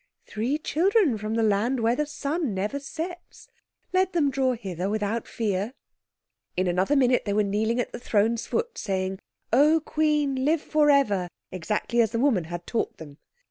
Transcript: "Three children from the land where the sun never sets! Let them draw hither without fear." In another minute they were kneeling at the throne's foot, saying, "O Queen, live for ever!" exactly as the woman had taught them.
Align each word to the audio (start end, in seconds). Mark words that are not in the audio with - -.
"Three 0.25 0.57
children 0.57 1.15
from 1.19 1.35
the 1.35 1.43
land 1.43 1.79
where 1.79 1.95
the 1.95 2.07
sun 2.07 2.55
never 2.55 2.79
sets! 2.79 3.47
Let 3.93 4.13
them 4.13 4.31
draw 4.31 4.53
hither 4.53 4.89
without 4.89 5.27
fear." 5.27 5.75
In 6.57 6.65
another 6.65 6.95
minute 6.95 7.21
they 7.25 7.33
were 7.33 7.43
kneeling 7.43 7.79
at 7.79 7.91
the 7.91 7.99
throne's 7.99 8.47
foot, 8.47 8.79
saying, 8.79 9.19
"O 9.53 9.79
Queen, 9.79 10.43
live 10.43 10.63
for 10.63 10.89
ever!" 10.89 11.29
exactly 11.51 12.01
as 12.01 12.13
the 12.13 12.19
woman 12.19 12.45
had 12.45 12.65
taught 12.65 12.97
them. 12.97 13.19